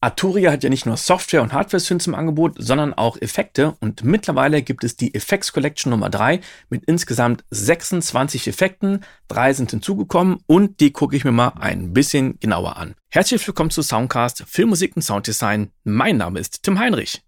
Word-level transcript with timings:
Arturia 0.00 0.52
hat 0.52 0.62
ja 0.62 0.68
nicht 0.68 0.84
nur 0.84 0.96
Software 0.96 1.42
und 1.42 1.52
Hardware-Synths 1.52 2.06
im 2.06 2.14
Angebot, 2.14 2.54
sondern 2.58 2.92
auch 2.92 3.16
Effekte 3.20 3.76
und 3.80 4.04
mittlerweile 4.04 4.62
gibt 4.62 4.84
es 4.84 4.96
die 4.96 5.14
Effects 5.14 5.52
Collection 5.52 5.90
Nummer 5.90 6.10
3 6.10 6.40
mit 6.68 6.84
insgesamt 6.84 7.44
26 7.50 8.46
Effekten. 8.46 9.04
Drei 9.26 9.52
sind 9.54 9.70
hinzugekommen 9.70 10.38
und 10.46 10.80
die 10.80 10.92
gucke 10.92 11.16
ich 11.16 11.24
mir 11.24 11.32
mal 11.32 11.54
ein 11.58 11.94
bisschen 11.94 12.38
genauer 12.40 12.76
an. 12.76 12.94
Herzlich 13.08 13.46
willkommen 13.46 13.70
zu 13.70 13.82
Soundcast 13.82 14.44
Filmmusik 14.46 14.96
und 14.96 15.02
Sounddesign. 15.02 15.70
Mein 15.84 16.18
Name 16.18 16.40
ist 16.40 16.62
Tim 16.62 16.78
Heinrich. 16.78 17.22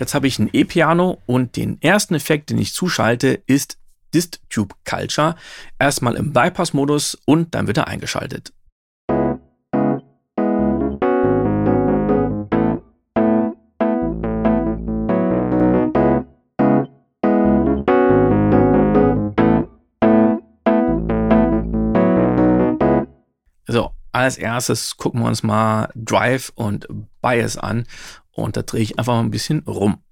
Jetzt 0.00 0.14
habe 0.14 0.26
ich 0.26 0.38
ein 0.38 0.48
E-Piano 0.50 1.18
und 1.26 1.56
den 1.56 1.80
ersten 1.82 2.14
Effekt, 2.14 2.48
den 2.48 2.58
ich 2.58 2.72
zuschalte, 2.72 3.42
ist 3.46 3.76
Dist 4.14 4.40
Tube 4.48 4.74
Culture. 4.88 5.36
Erstmal 5.78 6.16
im 6.16 6.32
Bypass-Modus 6.32 7.18
und 7.26 7.54
dann 7.54 7.66
wird 7.66 7.76
er 7.76 7.86
eingeschaltet. 7.86 8.52
Als 24.12 24.38
erstes 24.38 24.96
gucken 24.96 25.20
wir 25.20 25.28
uns 25.28 25.42
mal 25.42 25.90
Drive 25.94 26.52
und 26.54 26.86
Bias 27.20 27.56
an 27.56 27.86
und 28.30 28.56
da 28.56 28.62
drehe 28.62 28.82
ich 28.82 28.98
einfach 28.98 29.14
mal 29.14 29.20
ein 29.20 29.30
bisschen 29.30 29.60
rum. 29.66 30.02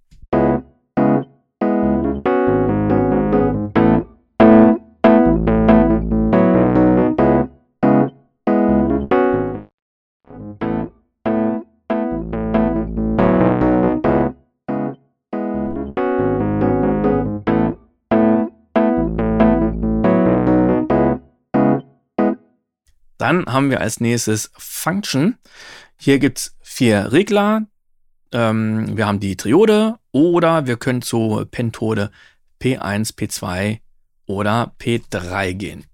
Dann 23.29 23.45
haben 23.45 23.69
wir 23.69 23.83
als 23.83 24.01
nächstes 24.01 24.51
Function. 24.57 25.37
Hier 25.99 26.19
gibt 26.19 26.39
es 26.39 26.57
vier 26.63 27.13
Regler. 27.13 27.67
Ähm, 28.33 28.97
wir 28.97 29.07
haben 29.07 29.21
die 29.21 29.37
Triode 29.37 29.97
oder 30.13 30.67
wir 30.67 30.79
können 30.79 31.03
zu 31.03 31.45
Pentode 31.51 32.11
P1, 32.59 33.19
P2 33.19 33.81
oder 34.25 34.73
P3 34.81 35.53
gehen. 35.53 35.85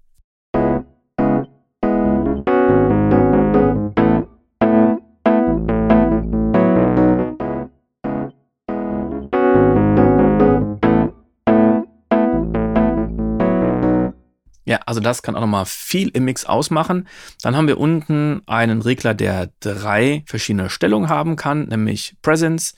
Also 14.87 15.01
das 15.01 15.23
kann 15.23 15.37
auch 15.37 15.41
nochmal 15.41 15.67
viel 15.67 16.09
im 16.09 16.25
Mix 16.25 16.45
ausmachen. 16.45 17.09
Dann 17.43 17.57
haben 17.57 17.69
wir 17.69 17.79
unten 17.79 18.43
einen 18.47 18.83
Regler, 18.83 19.15
der 19.15 19.51
drei 19.61 20.25
verschiedene 20.27 20.71
Stellungen 20.71 21.09
haben 21.09 21.37
kann, 21.37 21.69
nämlich 21.69 22.17
Presence, 22.23 22.75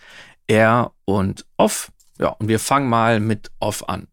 Air 0.47 0.93
und 1.05 1.47
Off. 1.57 1.91
Ja, 2.19 2.29
und 2.29 2.49
wir 2.49 2.59
fangen 2.59 2.89
mal 2.89 3.21
mit 3.21 3.51
Off 3.61 3.89
an. 3.89 4.09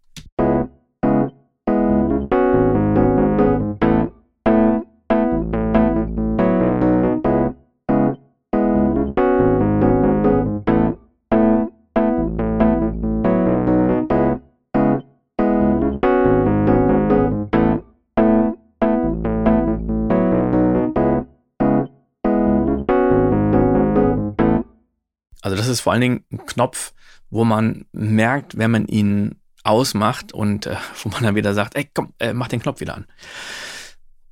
Ist 25.73 25.81
vor 25.81 25.93
allen 25.93 26.01
Dingen 26.01 26.25
ein 26.31 26.45
Knopf, 26.45 26.93
wo 27.29 27.43
man 27.43 27.85
merkt, 27.91 28.57
wenn 28.57 28.71
man 28.71 28.87
ihn 28.87 29.35
ausmacht 29.63 30.33
und 30.33 30.65
äh, 30.67 30.75
wo 31.03 31.09
man 31.09 31.23
dann 31.23 31.35
wieder 31.35 31.53
sagt, 31.53 31.75
ey, 31.75 31.89
komm, 31.93 32.13
äh, 32.19 32.33
mach 32.33 32.47
den 32.47 32.61
Knopf 32.61 32.79
wieder 32.79 32.95
an. 32.95 33.05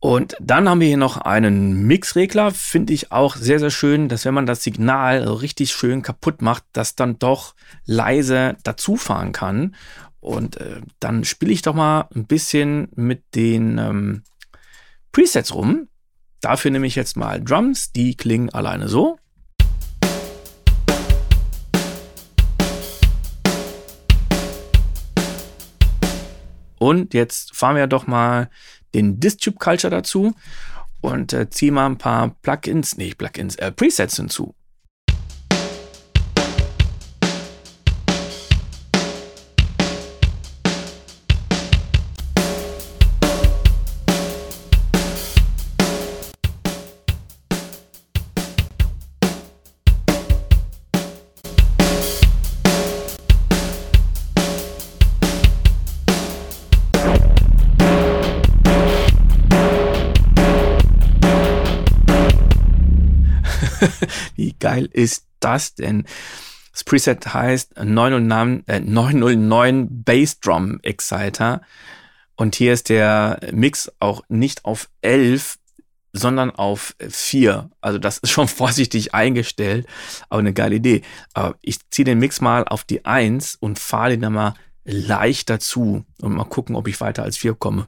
Und 0.03 0.35
dann 0.39 0.67
haben 0.67 0.79
wir 0.79 0.87
hier 0.87 0.97
noch 0.97 1.17
einen 1.17 1.85
Mixregler, 1.85 2.49
finde 2.49 2.91
ich 2.91 3.11
auch 3.11 3.35
sehr, 3.35 3.59
sehr 3.59 3.69
schön, 3.69 4.09
dass 4.09 4.25
wenn 4.25 4.33
man 4.33 4.47
das 4.47 4.63
Signal 4.63 5.23
richtig 5.27 5.71
schön 5.71 6.01
kaputt 6.01 6.41
macht, 6.41 6.63
das 6.73 6.95
dann 6.95 7.19
doch 7.19 7.53
leise 7.85 8.57
dazufahren 8.63 9.31
kann. 9.31 9.75
Und 10.19 10.57
äh, 10.57 10.81
dann 10.99 11.23
spiele 11.23 11.51
ich 11.51 11.61
doch 11.61 11.75
mal 11.75 12.07
ein 12.15 12.25
bisschen 12.25 12.89
mit 12.95 13.35
den 13.35 13.77
ähm, 13.77 14.23
Presets 15.11 15.53
rum. 15.53 15.87
Dafür 16.41 16.71
nehme 16.71 16.87
ich 16.87 16.95
jetzt 16.95 17.15
mal 17.15 17.39
Drums, 17.39 17.91
die 17.91 18.15
klingen 18.15 18.49
alleine 18.49 18.87
so. 18.87 19.19
Und 26.81 27.13
jetzt 27.13 27.55
fahren 27.55 27.75
wir 27.75 27.85
doch 27.85 28.07
mal 28.07 28.49
den 28.95 29.19
Distube 29.19 29.59
Culture 29.59 29.91
dazu 29.91 30.33
und 30.99 31.31
äh, 31.31 31.47
ziehen 31.47 31.75
mal 31.75 31.85
ein 31.85 31.99
paar 31.99 32.29
Plugins, 32.41 32.97
nicht 32.97 33.19
Plugins, 33.19 33.55
äh, 33.57 33.71
Presets 33.71 34.15
hinzu. 34.15 34.55
Geil 64.71 64.89
ist 64.91 65.25
das 65.39 65.75
denn? 65.75 66.05
Das 66.71 66.83
Preset 66.85 67.33
heißt 67.33 67.83
909, 67.83 68.63
äh, 68.67 68.79
909 68.79 70.03
Bass 70.03 70.39
Drum 70.39 70.79
Exciter. 70.81 71.61
Und 72.35 72.55
hier 72.55 72.71
ist 72.73 72.89
der 72.89 73.39
Mix 73.51 73.91
auch 73.99 74.23
nicht 74.29 74.63
auf 74.63 74.89
11, 75.01 75.57
sondern 76.13 76.51
auf 76.51 76.95
4. 77.05 77.69
Also 77.81 77.99
das 77.99 78.19
ist 78.19 78.31
schon 78.31 78.47
vorsichtig 78.61 79.13
eingestellt, 79.13 79.85
aber 80.29 80.39
eine 80.39 80.53
geile 80.53 80.75
Idee. 80.75 81.01
Aber 81.33 81.55
ich 81.61 81.77
ziehe 81.89 82.05
den 82.05 82.19
Mix 82.19 82.39
mal 82.39 82.63
auf 82.63 82.85
die 82.85 83.03
1 83.03 83.55
und 83.55 83.77
fahre 83.77 84.11
den 84.11 84.21
dann 84.21 84.33
mal 84.33 84.53
leicht 84.85 85.49
dazu 85.49 86.05
und 86.21 86.33
mal 86.33 86.45
gucken, 86.45 86.75
ob 86.77 86.87
ich 86.87 87.01
weiter 87.01 87.23
als 87.23 87.37
4 87.37 87.55
komme. 87.55 87.87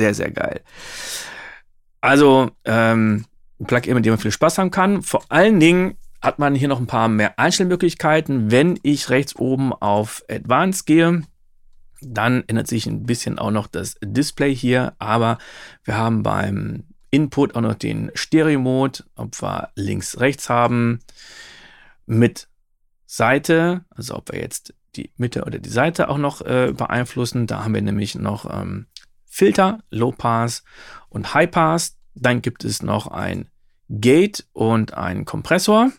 Sehr, 0.00 0.14
sehr 0.14 0.30
geil. 0.30 0.62
Also, 2.00 2.50
ähm, 2.64 3.26
ein 3.60 3.66
Plugin, 3.66 3.94
mit 3.94 4.06
dem 4.06 4.12
man 4.12 4.18
viel 4.18 4.30
Spaß 4.30 4.56
haben 4.56 4.70
kann. 4.70 5.02
Vor 5.02 5.22
allen 5.28 5.60
Dingen 5.60 5.98
hat 6.22 6.38
man 6.38 6.54
hier 6.54 6.68
noch 6.68 6.80
ein 6.80 6.86
paar 6.86 7.08
mehr 7.08 7.38
Einstellmöglichkeiten. 7.38 8.50
Wenn 8.50 8.78
ich 8.82 9.10
rechts 9.10 9.36
oben 9.36 9.74
auf 9.74 10.24
Advanced 10.30 10.86
gehe, 10.86 11.22
dann 12.00 12.44
ändert 12.46 12.66
sich 12.66 12.86
ein 12.86 13.04
bisschen 13.04 13.38
auch 13.38 13.50
noch 13.50 13.66
das 13.66 13.96
Display 14.02 14.54
hier, 14.54 14.94
aber 14.98 15.36
wir 15.84 15.98
haben 15.98 16.22
beim 16.22 16.84
Input 17.10 17.54
auch 17.54 17.60
noch 17.60 17.74
den 17.74 18.10
Stereo-Mode, 18.14 19.04
ob 19.16 19.42
wir 19.42 19.68
links, 19.74 20.18
rechts 20.18 20.48
haben, 20.48 21.00
mit 22.06 22.48
Seite, 23.04 23.84
also 23.90 24.16
ob 24.16 24.32
wir 24.32 24.40
jetzt 24.40 24.72
die 24.96 25.10
Mitte 25.16 25.44
oder 25.44 25.58
die 25.58 25.68
Seite 25.68 26.08
auch 26.08 26.18
noch 26.18 26.40
äh, 26.40 26.72
beeinflussen. 26.74 27.46
Da 27.46 27.64
haben 27.64 27.74
wir 27.74 27.82
nämlich 27.82 28.14
noch 28.14 28.48
ähm, 28.50 28.86
Filter, 29.30 29.78
Low 29.90 30.12
Pass 30.12 30.64
und 31.08 31.32
High 31.32 31.50
Pass. 31.50 31.96
Dann 32.14 32.42
gibt 32.42 32.64
es 32.64 32.82
noch 32.82 33.06
ein 33.06 33.48
Gate 33.88 34.46
und 34.52 34.94
einen 34.94 35.24
Kompressor. 35.24 35.90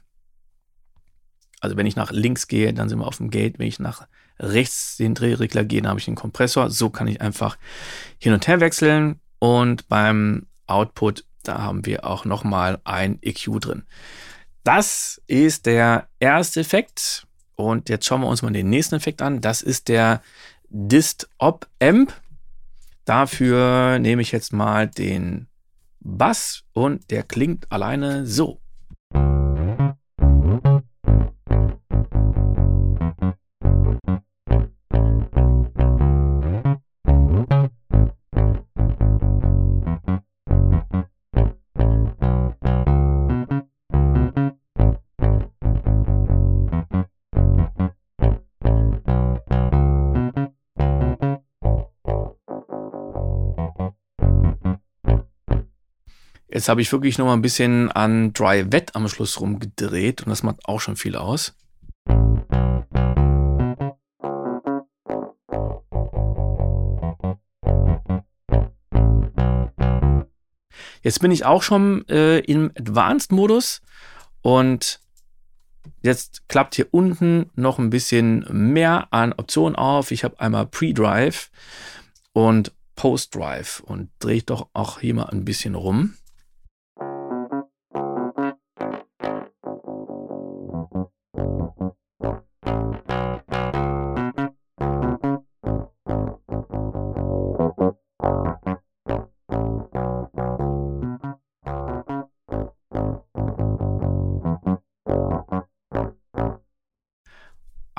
Also 1.62 1.78
wenn 1.78 1.86
ich 1.86 1.96
nach 1.96 2.12
links 2.12 2.48
gehe, 2.48 2.74
dann 2.74 2.90
sind 2.90 3.00
wir 3.00 3.08
auf 3.08 3.18
dem 3.18 3.32
Gate. 3.32 3.58
Wenn 3.58 3.68
ich 3.68 3.80
nach 3.80 4.08
rechts 4.38 4.98
den 4.98 5.16
Drehregler 5.16 5.64
gehe, 5.64 5.82
dann 5.82 5.90
habe 5.90 6.00
ich 6.00 6.06
den 6.06 6.16
Kompressor. 6.16 6.70
So 6.70 6.90
kann 6.90 7.08
ich 7.08 7.22
einfach 7.22 7.58
hin 8.20 8.34
und 8.34 8.48
her 8.48 8.60
wechseln. 8.60 9.20
Und 9.40 9.88
beim 9.88 10.48
Output, 10.68 11.26
da 11.44 11.62
haben 11.62 11.86
wir 11.86 12.06
auch 12.06 12.26
nochmal 12.26 12.82
ein 12.84 13.18
EQ 13.22 13.60
drin. 13.62 13.84
Das 14.64 15.22
ist 15.28 15.66
der 15.66 16.10
erste 16.20 16.60
Effekt. 16.60 17.26
Und 17.56 17.90
jetzt 17.90 18.06
schauen 18.06 18.22
wir 18.22 18.28
uns 18.28 18.42
mal 18.42 18.52
den 18.52 18.70
nächsten 18.70 18.96
Effekt 18.96 19.22
an. 19.22 19.40
Das 19.40 19.62
ist 19.62 19.88
der 19.88 20.22
Dist 20.70 21.30
Op 21.38 21.68
Amp. 21.82 22.21
Dafür 23.06 24.00
nehme 24.00 24.22
ich 24.22 24.32
jetzt 24.32 24.54
mal 24.54 24.88
den 24.88 25.48
Bass 26.00 26.64
und 26.74 27.10
der 27.12 27.24
klingt 27.24 27.72
alleine 27.72 28.26
so. 28.26 28.62
Jetzt 56.62 56.70
habe 56.70 56.80
ich 56.84 56.92
wirklich 56.92 57.18
noch 57.18 57.26
mal 57.26 57.34
ein 57.34 57.42
bisschen 57.42 57.92
an 57.92 58.34
Dry 58.34 58.72
Wet 58.72 58.96
am 58.96 59.08
Schluss 59.08 59.42
rumgedreht 59.42 60.22
und 60.22 60.30
das 60.30 60.44
macht 60.44 60.64
auch 60.66 60.80
schon 60.80 60.96
viel 60.96 61.16
aus. 61.16 61.56
Jetzt 71.02 71.20
bin 71.20 71.32
ich 71.32 71.46
auch 71.46 71.64
schon 71.64 72.08
äh, 72.08 72.38
im 72.42 72.72
Advanced-Modus 72.78 73.82
und 74.44 75.00
jetzt 76.04 76.48
klappt 76.48 76.76
hier 76.76 76.90
unten 76.92 77.50
noch 77.56 77.80
ein 77.80 77.90
bisschen 77.90 78.46
mehr 78.52 79.12
an 79.12 79.34
Optionen 79.34 79.76
auf. 79.76 80.12
Ich 80.12 80.24
habe 80.24 80.40
einmal 80.40 80.68
Pre-Drive 80.68 81.50
und 82.34 82.72
Post-Drive 82.96 83.80
und 83.80 84.12
drehe 84.20 84.36
ich 84.36 84.46
doch 84.46 84.70
auch 84.74 85.00
hier 85.00 85.16
mal 85.16 85.32
ein 85.32 85.44
bisschen 85.44 85.74
rum. 85.74 86.14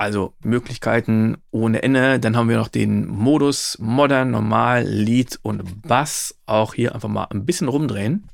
Also 0.03 0.33
Möglichkeiten 0.43 1.37
ohne 1.51 1.81
Ende. 1.81 2.19
Dann 2.19 2.35
haben 2.35 2.49
wir 2.49 2.57
noch 2.57 2.67
den 2.67 3.07
Modus 3.07 3.77
Modern, 3.79 4.31
Normal, 4.31 4.83
Lead 4.83 5.39
und 5.43 5.81
Bass. 5.81 6.37
Auch 6.45 6.73
hier 6.73 6.93
einfach 6.93 7.07
mal 7.07 7.27
ein 7.31 7.45
bisschen 7.45 7.69
rumdrehen. 7.69 8.27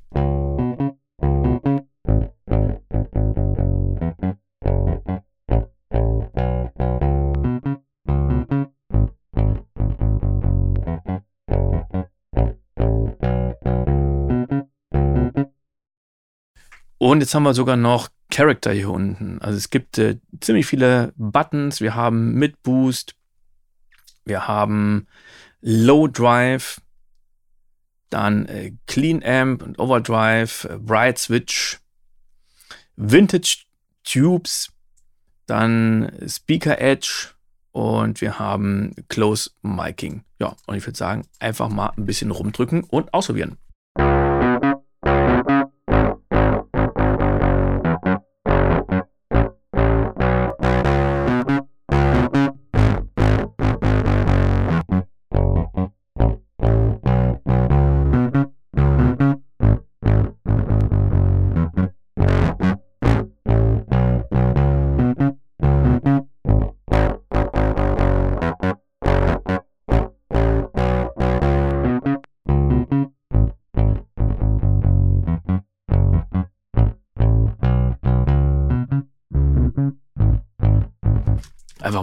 Und 16.98 17.22
jetzt 17.22 17.36
haben 17.36 17.44
wir 17.44 17.54
sogar 17.54 17.78
noch 17.78 18.10
Character 18.40 18.72
hier 18.72 18.90
unten. 18.90 19.42
Also 19.42 19.58
es 19.58 19.70
gibt 19.70 19.98
äh, 19.98 20.18
ziemlich 20.40 20.66
viele 20.66 21.12
Buttons. 21.18 21.82
Wir 21.82 21.94
haben 21.96 22.36
Mid 22.36 22.64
Boost, 22.64 23.14
wir 24.24 24.48
haben 24.48 25.08
Low 25.60 26.08
Drive, 26.08 26.80
dann 28.10 28.46
äh, 28.46 28.72
Clean 28.88 29.22
Amp 29.26 29.62
und 29.62 29.78
Overdrive, 29.78 30.64
äh, 30.70 30.78
Bright 30.78 31.18
Switch, 31.18 31.80
Vintage 32.96 33.66
Tubes, 34.06 34.72
dann 35.46 36.10
Speaker 36.26 36.80
Edge 36.80 37.32
und 37.74 38.22
wir 38.22 38.40
haben 38.40 38.96
Close 39.10 39.52
Miking. 39.64 40.24
Ja, 40.40 40.56
und 40.66 40.78
ich 40.78 40.88
würde 40.88 40.98
sagen, 40.98 41.28
einfach 41.40 41.68
mal 41.68 41.92
ein 41.98 42.06
bisschen 42.06 42.32
rumdrücken 42.32 42.86
und 42.86 43.14
ausprobieren. 43.14 43.58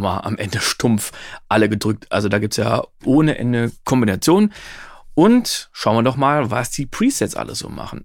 Einfach 0.07 0.23
mal 0.23 0.29
am 0.29 0.37
Ende 0.37 0.61
stumpf 0.61 1.13
alle 1.49 1.69
gedrückt. 1.69 2.11
Also 2.11 2.29
da 2.29 2.39
gibt 2.39 2.55
es 2.55 2.59
ja 2.59 2.83
ohne 3.05 3.39
Ende 3.39 3.73
Kombinationen. 3.85 4.53
Und 5.15 5.71
schauen 5.73 5.97
wir 5.97 6.03
doch 6.03 6.17
mal, 6.17 6.51
was 6.51 6.71
die 6.71 6.87
Presets 6.87 7.37
alles 7.37 7.61
so 7.61 7.69
machen. 7.69 8.05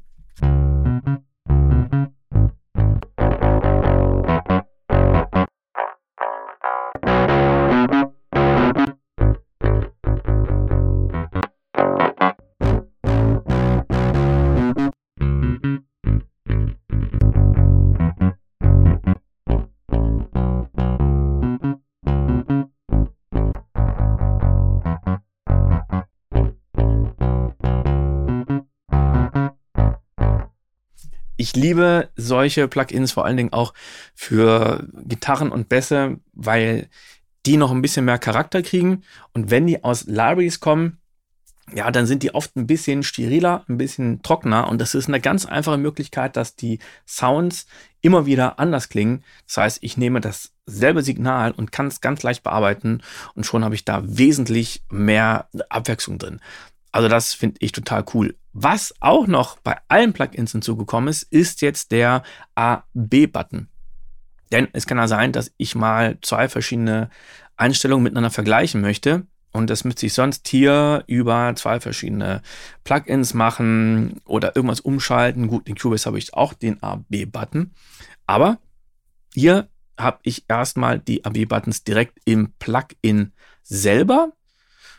Ich 31.42 31.56
liebe 31.56 32.10
solche 32.16 32.68
Plugins 32.68 33.14
vor 33.14 33.26
allen 33.26 33.36
Dingen 33.36 33.52
auch 33.52 33.74
für 34.14 34.88
Gitarren 34.94 35.52
und 35.52 35.70
Bässe, 35.70 36.20
weil 36.34 36.88
die 37.48 37.58
noch 37.58 37.72
ein 37.72 37.82
bisschen 37.82 38.06
mehr 38.06 38.20
Charakter 38.20 38.62
kriegen. 38.62 39.02
Und 39.34 39.50
wenn 39.50 39.66
die 39.66 39.84
aus 39.84 40.04
Libraries 40.04 40.60
kommen, 40.60 41.00
ja, 41.74 41.90
dann 41.90 42.06
sind 42.06 42.22
die 42.22 42.36
oft 42.36 42.56
ein 42.56 42.68
bisschen 42.68 43.02
steriler, 43.02 43.66
ein 43.68 43.80
bisschen 43.80 44.22
trockener. 44.22 44.70
Und 44.70 44.80
das 44.80 44.94
ist 44.94 45.08
eine 45.08 45.20
ganz 45.20 45.48
einfache 45.48 45.80
Möglichkeit, 45.80 46.38
dass 46.38 46.56
die 46.56 46.78
Sounds 47.08 47.66
immer 48.02 48.28
wieder 48.28 48.60
anders 48.60 48.90
klingen. 48.90 49.24
Das 49.48 49.58
heißt, 49.58 49.80
ich 49.82 49.98
nehme 49.98 50.22
dasselbe 50.22 51.02
Signal 51.02 51.54
und 51.54 51.72
kann 51.72 51.88
es 51.88 52.02
ganz 52.02 52.22
leicht 52.22 52.44
bearbeiten 52.44 53.02
und 53.34 53.48
schon 53.48 53.64
habe 53.64 53.74
ich 53.74 53.84
da 53.84 54.04
wesentlich 54.06 54.84
mehr 54.92 55.50
Abwechslung 55.70 56.20
drin. 56.20 56.40
Also 56.92 57.08
das 57.08 57.34
finde 57.34 57.58
ich 57.62 57.72
total 57.72 58.06
cool. 58.14 58.36
Was 58.54 58.94
auch 59.00 59.28
noch 59.28 59.60
bei 59.60 59.78
allen 59.88 60.14
Plugins 60.14 60.52
hinzugekommen 60.52 61.10
ist, 61.10 61.24
ist 61.24 61.62
jetzt 61.62 61.92
der 61.92 62.24
A-B-Button. 62.56 63.70
Denn 64.52 64.68
es 64.74 64.86
kann 64.86 64.98
ja 64.98 65.08
sein, 65.08 65.32
dass 65.32 65.54
ich 65.58 65.76
mal 65.76 66.18
zwei 66.22 66.50
verschiedene 66.50 67.10
Einstellungen 67.56 68.04
miteinander 68.04 68.30
vergleichen 68.30 68.82
möchte. 68.82 69.26
Und 69.54 69.70
das 69.70 69.84
müsste 69.84 70.06
ich 70.06 70.14
sonst 70.14 70.48
hier 70.48 71.04
über 71.08 71.54
zwei 71.56 71.80
verschiedene 71.80 72.42
Plugins 72.84 73.34
machen 73.34 74.22
oder 74.26 74.56
irgendwas 74.56 74.80
umschalten. 74.80 75.48
Gut, 75.48 75.68
in 75.68 75.76
Cubase 75.76 76.06
habe 76.06 76.18
ich 76.18 76.34
auch 76.34 76.54
den 76.54 76.82
A-B-Button. 76.84 77.74
Aber 78.28 78.60
hier 79.34 79.70
habe 79.98 80.20
ich 80.24 80.46
erstmal 80.48 81.00
die 81.00 81.24
A-B-Buttons 81.24 81.84
direkt 81.84 82.20
im 82.26 82.54
Plugin 82.60 83.34
selber. 83.62 84.34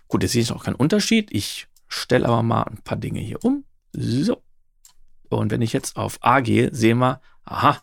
Gut, 0.08 0.22
jetzt 0.22 0.32
sehe 0.32 0.42
ich 0.42 0.52
auch 0.52 0.64
keinen 0.64 0.74
Unterschied. 0.76 1.30
Ich 1.32 1.66
stelle 1.92 2.26
aber 2.26 2.42
mal 2.42 2.62
ein 2.62 2.82
paar 2.82 2.98
Dinge 2.98 3.20
hier 3.20 3.44
um. 3.44 3.64
So. 3.92 4.42
Und 5.28 5.50
wenn 5.50 5.62
ich 5.62 5.72
jetzt 5.72 5.96
auf 5.96 6.18
A 6.20 6.40
gehe, 6.40 6.74
sehen 6.74 6.98
wir, 6.98 7.20
aha, 7.44 7.78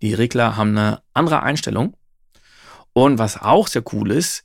Die 0.00 0.14
Regler 0.14 0.56
haben 0.56 0.76
eine 0.76 1.02
andere 1.12 1.42
Einstellung. 1.42 1.96
Und 2.92 3.18
was 3.18 3.40
auch 3.40 3.66
sehr 3.66 3.82
cool 3.92 4.12
ist, 4.12 4.44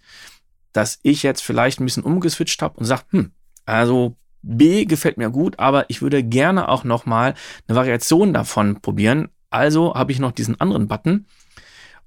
dass 0.71 0.99
ich 1.03 1.21
jetzt 1.21 1.43
vielleicht 1.43 1.79
ein 1.79 1.85
bisschen 1.85 2.03
umgeswitcht 2.03 2.61
habe 2.61 2.79
und 2.79 2.85
sage, 2.85 3.03
hm, 3.09 3.31
also 3.65 4.15
B 4.41 4.85
gefällt 4.85 5.17
mir 5.17 5.29
gut, 5.29 5.59
aber 5.59 5.89
ich 5.89 6.01
würde 6.01 6.23
gerne 6.23 6.67
auch 6.67 6.83
noch 6.83 7.05
mal 7.05 7.35
eine 7.67 7.77
Variation 7.77 8.33
davon 8.33 8.81
probieren. 8.81 9.29
Also 9.49 9.93
habe 9.93 10.11
ich 10.11 10.19
noch 10.19 10.31
diesen 10.31 10.59
anderen 10.59 10.87
Button 10.87 11.27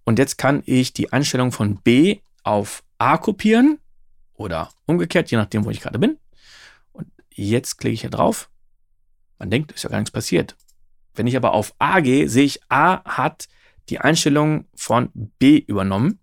und 0.04 0.18
jetzt 0.18 0.36
kann 0.38 0.62
ich 0.66 0.92
die 0.92 1.12
Einstellung 1.12 1.52
von 1.52 1.76
B 1.76 2.18
auf 2.42 2.82
A 2.98 3.16
kopieren 3.16 3.78
oder 4.34 4.70
umgekehrt, 4.86 5.30
je 5.30 5.38
nachdem, 5.38 5.64
wo 5.64 5.70
ich 5.70 5.80
gerade 5.80 5.98
bin. 5.98 6.18
Jetzt 7.37 7.76
klicke 7.76 7.95
ich 7.95 8.00
hier 8.00 8.11
drauf. 8.11 8.50
Man 9.38 9.50
denkt, 9.50 9.73
ist 9.73 9.85
ja 9.85 9.90
gar 9.90 9.99
nichts 9.99 10.11
passiert. 10.11 10.57
Wenn 11.14 11.26
ich 11.26 11.37
aber 11.37 11.52
auf 11.52 11.75
A 11.78 12.00
gehe, 12.00 12.28
sehe 12.28 12.45
ich, 12.45 12.61
A 12.71 13.05
hat 13.05 13.49
die 13.90 13.99
Einstellung 13.99 14.66
von 14.75 15.11
B 15.38 15.59
übernommen. 15.59 16.19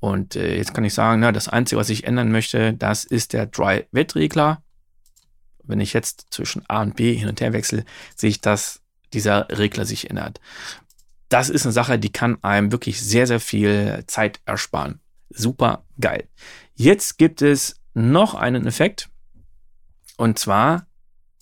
Und 0.00 0.36
äh, 0.36 0.56
jetzt 0.56 0.74
kann 0.74 0.84
ich 0.84 0.94
sagen, 0.94 1.20
na, 1.20 1.32
das 1.32 1.48
Einzige, 1.48 1.80
was 1.80 1.88
ich 1.88 2.04
ändern 2.04 2.32
möchte, 2.32 2.74
das 2.74 3.04
ist 3.04 3.32
der 3.32 3.46
Dry-Wet-Regler. 3.46 4.62
Wenn 5.62 5.80
ich 5.80 5.92
jetzt 5.92 6.26
zwischen 6.30 6.64
A 6.68 6.82
und 6.82 6.96
B 6.96 7.14
hin 7.14 7.28
und 7.28 7.40
her 7.40 7.52
wechsle, 7.52 7.84
sehe 8.14 8.30
ich, 8.30 8.40
dass 8.40 8.82
dieser 9.12 9.48
Regler 9.48 9.84
sich 9.84 10.10
ändert. 10.10 10.40
Das 11.28 11.48
ist 11.48 11.64
eine 11.64 11.72
Sache, 11.72 11.98
die 11.98 12.12
kann 12.12 12.42
einem 12.42 12.72
wirklich 12.72 13.00
sehr, 13.00 13.26
sehr 13.26 13.40
viel 13.40 14.04
Zeit 14.06 14.40
ersparen. 14.44 15.00
Super 15.30 15.84
geil. 16.00 16.28
Jetzt 16.74 17.18
gibt 17.18 17.42
es 17.42 17.76
noch 17.94 18.34
einen 18.34 18.66
Effekt. 18.66 19.08
Und 20.16 20.38
zwar 20.38 20.86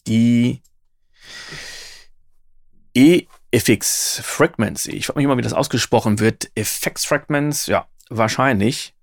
die 0.06 0.62
EFX 2.94 4.20
Fragments. 4.22 4.86
Ich 4.86 5.06
frage 5.06 5.18
mich 5.18 5.24
immer, 5.24 5.36
wie 5.36 5.42
das 5.42 5.52
ausgesprochen 5.52 6.20
wird. 6.20 6.50
Effects 6.54 7.04
Fragments, 7.04 7.66
ja, 7.66 7.86
wahrscheinlich. 8.08 8.94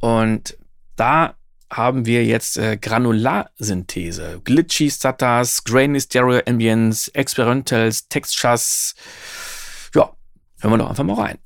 Und 0.00 0.56
da 0.96 1.34
haben 1.70 2.06
wir 2.06 2.24
jetzt 2.24 2.56
äh, 2.56 2.76
Granularsynthese, 2.76 4.40
Glitchy 4.42 4.90
Stutters, 4.90 5.64
Grainy 5.64 6.00
Stereo 6.00 6.40
Ambience, 6.46 7.08
Experimentals, 7.08 8.08
Textures. 8.08 8.94
Ja, 9.94 10.12
hören 10.60 10.72
wir 10.72 10.78
doch 10.78 10.88
einfach 10.90 11.04
mal 11.04 11.14
rein. 11.14 11.38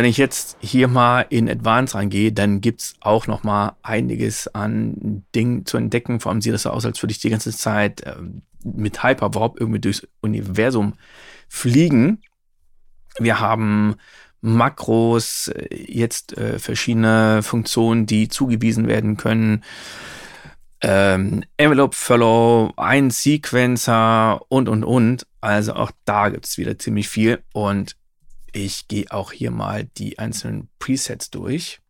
Wenn 0.00 0.08
ich 0.08 0.16
jetzt 0.16 0.56
hier 0.62 0.88
mal 0.88 1.26
in 1.28 1.46
Advanced 1.46 1.94
reingehe, 1.94 2.32
dann 2.32 2.62
gibt 2.62 2.80
es 2.80 2.94
auch 3.00 3.26
noch 3.26 3.42
mal 3.42 3.76
einiges 3.82 4.48
an 4.48 5.26
Dingen 5.34 5.66
zu 5.66 5.76
entdecken. 5.76 6.20
Vor 6.20 6.32
allem 6.32 6.40
sieht 6.40 6.54
das 6.54 6.62
so 6.62 6.70
aus, 6.70 6.86
als 6.86 7.02
würde 7.02 7.12
ich 7.12 7.18
die 7.18 7.28
ganze 7.28 7.54
Zeit 7.54 8.00
äh, 8.04 8.14
mit 8.64 9.02
Hyperwarp 9.02 9.60
irgendwie 9.60 9.78
durchs 9.78 10.08
Universum 10.22 10.94
fliegen. 11.50 12.22
Wir 13.18 13.40
haben 13.40 13.96
Makros, 14.40 15.48
äh, 15.48 15.68
jetzt 15.70 16.38
äh, 16.38 16.58
verschiedene 16.58 17.42
Funktionen, 17.42 18.06
die 18.06 18.30
zugewiesen 18.30 18.88
werden 18.88 19.18
können. 19.18 19.62
Ähm, 20.80 21.44
Envelope 21.58 21.94
Follow, 21.94 22.72
ein 22.78 23.10
Sequencer 23.10 24.40
und, 24.48 24.70
und, 24.70 24.82
und. 24.82 25.26
Also 25.42 25.74
auch 25.74 25.90
da 26.06 26.30
gibt 26.30 26.46
es 26.46 26.56
wieder 26.56 26.78
ziemlich 26.78 27.10
viel. 27.10 27.42
Und 27.52 27.96
ich 28.52 28.88
gehe 28.88 29.06
auch 29.10 29.32
hier 29.32 29.50
mal 29.50 29.84
die 29.84 30.18
einzelnen 30.18 30.68
Presets 30.78 31.30
durch. 31.30 31.80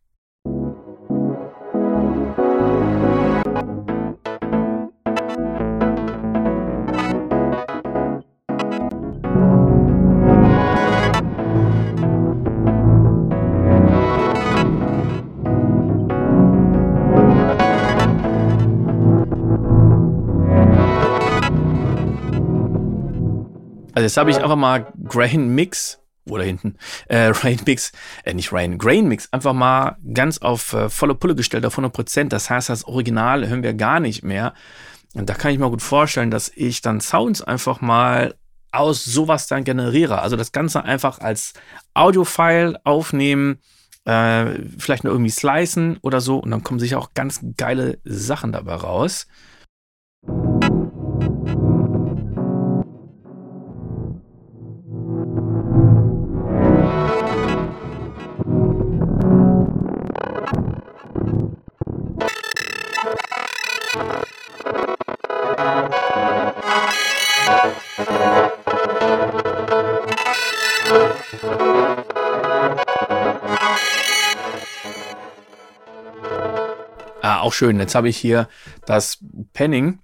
Also 23.93 24.05
jetzt 24.05 24.17
habe 24.17 24.31
ich 24.31 24.37
einfach 24.37 24.55
mal 24.55 24.91
Grain 25.03 25.53
Mix 25.53 26.00
oder 26.29 26.43
hinten, 26.43 26.75
äh, 27.07 27.27
Rain 27.43 27.59
Mix, 27.65 27.91
äh, 28.23 28.33
nicht 28.33 28.53
Rain, 28.53 28.77
Grain 28.77 29.07
Mix, 29.07 29.31
einfach 29.31 29.53
mal 29.53 29.97
ganz 30.13 30.39
auf 30.39 30.73
äh, 30.73 30.89
volle 30.89 31.15
Pulle 31.15 31.35
gestellt, 31.35 31.65
auf 31.65 31.73
100 31.73 31.93
Prozent. 31.93 32.33
Das 32.33 32.49
heißt, 32.49 32.69
das 32.69 32.85
Original 32.85 33.47
hören 33.47 33.63
wir 33.63 33.73
gar 33.73 33.99
nicht 33.99 34.23
mehr. 34.23 34.53
Und 35.13 35.29
da 35.29 35.33
kann 35.33 35.51
ich 35.51 35.59
mir 35.59 35.69
gut 35.69 35.81
vorstellen, 35.81 36.31
dass 36.31 36.51
ich 36.55 36.81
dann 36.81 37.01
Sounds 37.01 37.41
einfach 37.41 37.81
mal 37.81 38.35
aus 38.71 39.03
sowas 39.03 39.47
dann 39.47 39.63
generiere. 39.63 40.21
Also 40.21 40.37
das 40.37 40.51
Ganze 40.51 40.83
einfach 40.83 41.19
als 41.19 41.53
Audio-File 41.93 42.77
aufnehmen, 42.83 43.59
äh, 44.05 44.59
vielleicht 44.77 45.03
nur 45.03 45.13
irgendwie 45.13 45.31
slicen 45.31 45.97
oder 46.01 46.21
so. 46.21 46.37
Und 46.37 46.51
dann 46.51 46.63
kommen 46.63 46.79
sicher 46.79 46.99
auch 46.99 47.13
ganz 47.13 47.41
geile 47.57 47.99
Sachen 48.05 48.53
dabei 48.53 48.75
raus. 48.75 49.27
Schön. 77.61 77.79
Jetzt 77.79 77.93
habe 77.93 78.09
ich 78.09 78.17
hier 78.17 78.49
das 78.87 79.19
Penning 79.53 79.99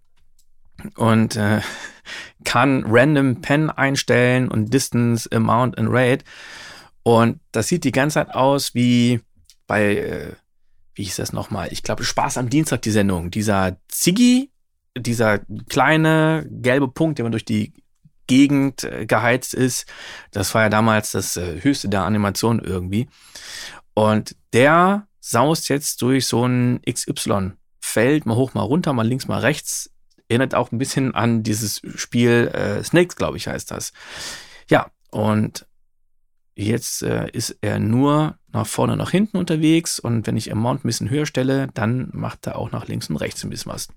und 0.96 1.36
äh, 1.38 1.62
kann 2.46 2.84
Random 2.86 3.42
Pen 3.42 3.72
einstellen 3.72 4.48
und 4.48 4.72
Distance, 4.72 5.28
Amount 5.32 5.76
and 5.80 5.90
Rate. 5.92 6.24
Und 7.02 7.40
das 7.52 7.68
sieht 7.68 7.84
die 7.84 7.92
ganze 7.92 8.14
Zeit 8.14 8.36
aus 8.36 8.76
wie 8.76 9.22
bei, 9.66 9.96
äh, 9.96 10.34
wie 10.94 11.06
hieß 11.06 11.16
das 11.16 11.34
nochmal? 11.34 11.70
Ich 11.72 11.82
glaube, 11.82 12.04
Spaß 12.04 12.38
am 12.38 12.52
Dienstag, 12.52 12.84
die 12.84 12.92
Sendung. 12.92 13.32
Dieser 13.32 13.78
Ziggy, 13.88 14.52
dieser 14.96 15.40
kleine 15.68 16.48
gelbe 16.52 16.90
Punkt, 16.90 17.18
der 17.18 17.24
man 17.24 17.32
durch 17.32 17.46
die 17.46 17.74
Gegend 18.28 18.84
äh, 18.84 19.08
geheizt 19.08 19.56
ist. 19.56 19.88
Das 20.30 20.54
war 20.54 20.62
ja 20.62 20.70
damals 20.70 21.14
das 21.14 21.38
äh, 21.38 21.60
höchste 21.64 21.90
der 21.90 22.04
Animation 22.04 22.60
irgendwie. 22.60 23.10
Und 23.96 24.36
der 24.54 25.08
saust 25.30 25.70
jetzt 25.70 26.02
durch 26.02 26.26
so 26.26 26.46
ein 26.46 26.82
XY-Feld, 26.90 28.26
mal 28.26 28.36
hoch, 28.36 28.54
mal 28.54 28.62
runter, 28.62 28.94
mal 28.94 29.08
links, 29.08 29.28
mal 29.28 29.40
rechts. 29.40 29.92
Erinnert 30.30 30.56
auch 30.56 30.72
ein 30.72 30.78
bisschen 30.78 31.16
an 31.16 31.44
dieses 31.44 31.82
Spiel 31.96 32.52
äh, 32.54 32.84
Snakes, 32.84 33.16
glaube 33.16 33.38
ich, 33.38 33.48
heißt 33.48 33.72
das. 33.72 33.94
Ja, 34.70 34.92
und 35.12 35.66
jetzt 36.56 37.02
äh, 37.04 37.30
ist 37.32 37.58
er 37.62 37.80
nur 37.80 38.38
nach 38.52 38.68
vorne, 38.68 38.98
nach 38.98 39.12
hinten 39.12 39.38
unterwegs. 39.38 40.00
Und 40.00 40.28
wenn 40.28 40.38
ich 40.38 40.52
Amount 40.52 40.84
ein 40.84 40.88
bisschen 40.88 41.10
höher 41.10 41.26
stelle, 41.26 41.68
dann 41.74 42.10
macht 42.14 42.48
er 42.48 42.58
auch 42.58 42.72
nach 42.72 42.88
links 42.88 43.10
und 43.10 43.18
rechts 43.18 43.44
ein 43.44 43.50
bisschen 43.50 43.72
was. 43.72 43.88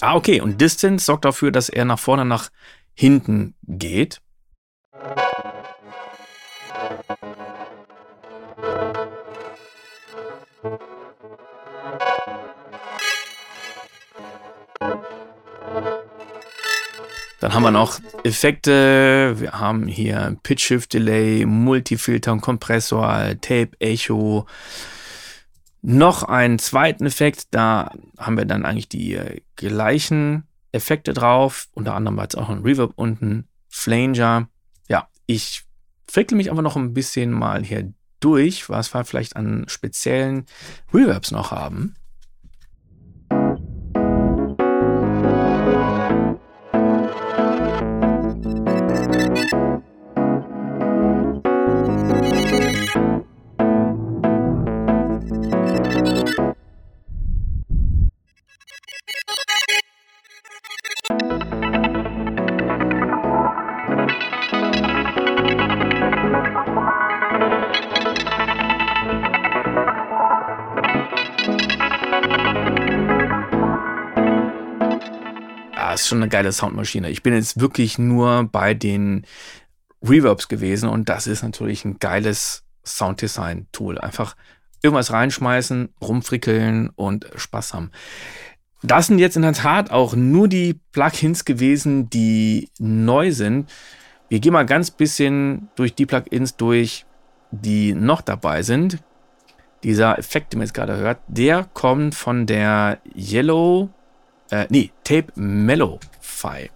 Ah, 0.00 0.14
okay. 0.14 0.40
Und 0.40 0.60
Distance 0.60 1.04
sorgt 1.04 1.24
dafür, 1.24 1.50
dass 1.50 1.68
er 1.68 1.84
nach 1.84 1.98
vorne, 1.98 2.24
nach 2.24 2.50
hinten 2.94 3.54
geht. 3.66 4.20
Dann 17.40 17.54
haben 17.54 17.62
wir 17.62 17.70
noch 17.70 18.00
Effekte. 18.24 19.36
Wir 19.38 19.52
haben 19.52 19.86
hier 19.86 20.36
Pitch 20.42 20.64
Shift 20.64 20.92
Delay, 20.92 21.46
Multifilter 21.46 22.32
und 22.32 22.40
Kompressor, 22.40 23.36
Tape 23.40 23.70
Echo. 23.78 24.46
Noch 25.88 26.22
einen 26.22 26.58
zweiten 26.58 27.06
Effekt. 27.06 27.46
Da 27.50 27.92
haben 28.18 28.36
wir 28.36 28.44
dann 28.44 28.66
eigentlich 28.66 28.90
die 28.90 29.14
äh, 29.14 29.40
gleichen 29.56 30.46
Effekte 30.70 31.14
drauf. 31.14 31.68
Unter 31.72 31.94
anderem 31.94 32.18
war 32.18 32.24
jetzt 32.24 32.36
auch 32.36 32.50
ein 32.50 32.60
Reverb 32.60 32.92
unten, 32.96 33.48
Flanger. 33.70 34.50
Ja, 34.86 35.08
ich 35.24 35.64
frickel 36.06 36.36
mich 36.36 36.50
aber 36.50 36.60
noch 36.60 36.76
ein 36.76 36.92
bisschen 36.92 37.32
mal 37.32 37.64
hier 37.64 37.90
durch, 38.20 38.68
was 38.68 38.92
wir 38.92 39.06
vielleicht 39.06 39.34
an 39.36 39.64
speziellen 39.66 40.44
Reverbs 40.92 41.30
noch 41.30 41.52
haben. 41.52 41.94
Schon 76.08 76.22
eine 76.22 76.28
geile 76.28 76.52
Soundmaschine. 76.52 77.10
Ich 77.10 77.22
bin 77.22 77.34
jetzt 77.34 77.60
wirklich 77.60 77.98
nur 77.98 78.44
bei 78.44 78.74
den 78.74 79.26
Reverbs 80.02 80.48
gewesen 80.48 80.88
und 80.88 81.08
das 81.08 81.26
ist 81.26 81.42
natürlich 81.42 81.84
ein 81.84 81.98
geiles 81.98 82.64
Sounddesign-Tool. 82.84 83.98
Einfach 83.98 84.36
irgendwas 84.82 85.12
reinschmeißen, 85.12 85.90
rumfrickeln 86.00 86.90
und 86.90 87.26
Spaß 87.36 87.74
haben. 87.74 87.90
Das 88.82 89.08
sind 89.08 89.18
jetzt 89.18 89.36
in 89.36 89.42
der 89.42 89.54
Tat 89.54 89.90
auch 89.90 90.14
nur 90.14 90.46
die 90.46 90.80
Plugins 90.92 91.44
gewesen, 91.44 92.08
die 92.10 92.68
neu 92.78 93.32
sind. 93.32 93.70
Wir 94.28 94.38
gehen 94.38 94.52
mal 94.52 94.66
ganz 94.66 94.90
bisschen 94.90 95.68
durch 95.74 95.94
die 95.94 96.06
Plugins 96.06 96.56
durch, 96.56 97.04
die 97.50 97.94
noch 97.94 98.20
dabei 98.20 98.62
sind. 98.62 98.98
Dieser 99.82 100.18
Effekt, 100.18 100.52
den 100.52 100.58
man 100.58 100.66
jetzt 100.66 100.74
gerade 100.74 100.96
hört, 100.96 101.18
der 101.28 101.64
kommt 101.72 102.14
von 102.14 102.46
der 102.46 102.98
Yellow 103.16 103.90
äh, 104.50 104.66
nee, 104.70 104.90
Tape 105.04 105.32
Mellowfy. 105.34 106.70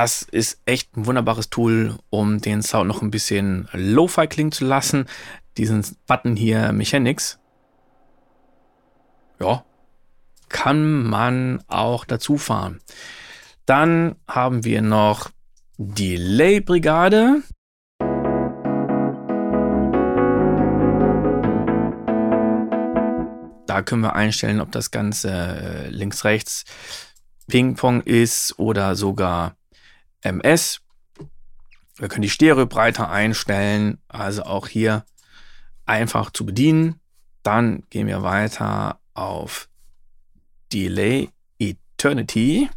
Das 0.00 0.22
ist 0.22 0.60
echt 0.64 0.96
ein 0.96 1.06
wunderbares 1.06 1.50
Tool, 1.50 1.98
um 2.08 2.40
den 2.40 2.62
Sound 2.62 2.86
noch 2.86 3.02
ein 3.02 3.10
bisschen 3.10 3.68
Lo-Fi 3.72 4.28
klingen 4.28 4.52
zu 4.52 4.64
lassen. 4.64 5.06
Diesen 5.56 5.84
Button 6.06 6.36
hier 6.36 6.70
Mechanics. 6.70 7.40
Ja, 9.40 9.64
kann 10.48 11.02
man 11.02 11.64
auch 11.66 12.04
dazu 12.04 12.38
fahren. 12.38 12.80
Dann 13.66 14.14
haben 14.28 14.64
wir 14.64 14.82
noch 14.82 15.30
Delay-Brigade. 15.78 17.42
Da 23.66 23.82
können 23.82 24.02
wir 24.02 24.14
einstellen, 24.14 24.60
ob 24.60 24.70
das 24.70 24.92
Ganze 24.92 25.32
äh, 25.32 25.88
links-rechts 25.88 26.66
Ping-Pong 27.48 28.02
ist 28.02 28.60
oder 28.60 28.94
sogar 28.94 29.56
MS. 30.22 30.80
Wir 31.96 32.08
können 32.08 32.22
die 32.22 32.30
Stereobreite 32.30 33.08
einstellen, 33.08 33.98
also 34.08 34.42
auch 34.44 34.68
hier 34.68 35.04
einfach 35.86 36.30
zu 36.30 36.46
bedienen. 36.46 37.00
Dann 37.42 37.82
gehen 37.90 38.06
wir 38.06 38.22
weiter 38.22 39.00
auf 39.14 39.68
Delay 40.72 41.30
Eternity. 41.58 42.68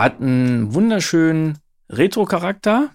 Hat 0.00 0.18
einen 0.18 0.72
wunderschönen 0.72 1.58
Retro-Charakter. 1.90 2.88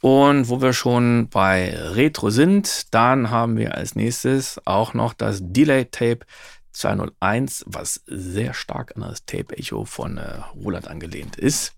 Und 0.00 0.48
wo 0.48 0.60
wir 0.60 0.72
schon 0.72 1.28
bei 1.28 1.72
Retro 1.78 2.30
sind, 2.30 2.92
dann 2.92 3.30
haben 3.30 3.56
wir 3.56 3.76
als 3.76 3.94
nächstes 3.94 4.60
auch 4.66 4.94
noch 4.94 5.14
das 5.14 5.38
Delay 5.40 5.84
Tape 5.84 6.26
201, 6.72 7.66
was 7.68 8.02
sehr 8.06 8.52
stark 8.52 8.96
an 8.96 9.02
das 9.02 9.26
Tape 9.26 9.56
Echo 9.56 9.84
von 9.84 10.18
äh, 10.18 10.40
Roland 10.56 10.88
angelehnt 10.88 11.36
ist. 11.36 11.77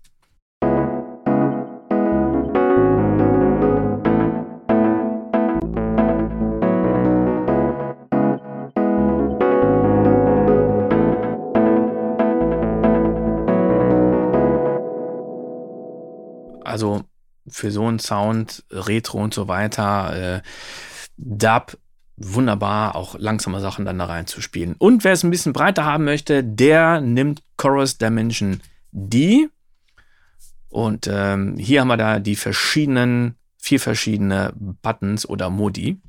Also 16.63 17.03
für 17.47 17.71
so 17.71 17.85
einen 17.85 17.99
Sound, 17.99 18.63
Retro 18.69 19.19
und 19.19 19.33
so 19.33 19.47
weiter, 19.47 20.37
äh, 20.37 20.41
Dub, 21.17 21.77
wunderbar, 22.17 22.95
auch 22.95 23.15
langsame 23.17 23.59
Sachen 23.59 23.85
dann 23.85 23.99
da 23.99 24.05
reinzuspielen. 24.05 24.75
Und 24.77 25.03
wer 25.03 25.13
es 25.13 25.23
ein 25.23 25.31
bisschen 25.31 25.53
breiter 25.53 25.85
haben 25.85 26.03
möchte, 26.03 26.43
der 26.43 27.01
nimmt 27.01 27.41
Chorus 27.57 27.97
Dimension 27.97 28.61
D. 28.91 29.47
Und 30.69 31.07
ähm, 31.11 31.57
hier 31.57 31.81
haben 31.81 31.87
wir 31.87 31.97
da 31.97 32.19
die 32.19 32.35
verschiedenen, 32.35 33.35
vier 33.57 33.79
verschiedene 33.79 34.53
Buttons 34.55 35.27
oder 35.27 35.49
Modi. 35.49 35.99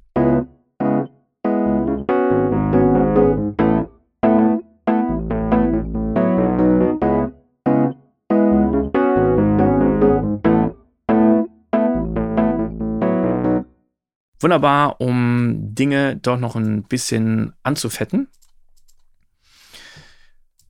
Wunderbar, 14.42 15.00
um 15.00 15.74
Dinge 15.74 16.16
doch 16.16 16.38
noch 16.38 16.57
ein 16.57 16.83
bisschen 16.83 17.52
anzufetten. 17.62 18.28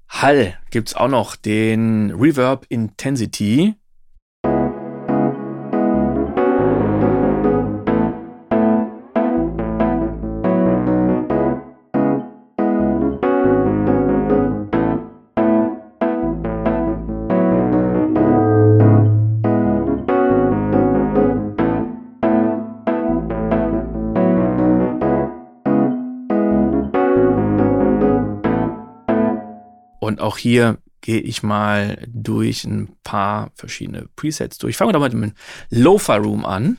Hall 0.08 0.58
gibt 0.70 0.88
es 0.88 0.94
auch 0.94 1.08
noch 1.08 1.36
den 1.36 2.10
Reverb 2.10 2.66
Intensity. 2.68 3.74
Und 30.12 30.20
auch 30.20 30.36
hier 30.36 30.76
gehe 31.00 31.20
ich 31.20 31.42
mal 31.42 32.06
durch 32.06 32.64
ein 32.64 32.90
paar 33.02 33.50
verschiedene 33.54 34.08
Presets 34.14 34.58
durch. 34.58 34.76
Fangen 34.76 34.90
wir 34.90 34.92
doch 34.92 35.00
mal 35.00 35.08
mit 35.08 35.30
dem 35.30 35.34
Lo-Fi 35.70 36.12
Room 36.12 36.44
an. 36.44 36.76